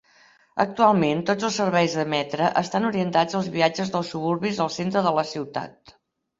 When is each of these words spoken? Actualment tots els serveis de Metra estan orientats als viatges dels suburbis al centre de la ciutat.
Actualment 0.63 1.21
tots 1.29 1.47
els 1.49 1.59
serveis 1.61 1.99
de 1.99 2.07
Metra 2.15 2.49
estan 2.63 2.89
orientats 2.91 3.39
als 3.43 3.53
viatges 3.59 3.95
dels 3.95 4.13
suburbis 4.17 4.65
al 4.69 4.75
centre 4.81 5.09
de 5.11 5.17
la 5.21 5.31
ciutat. 5.37 5.99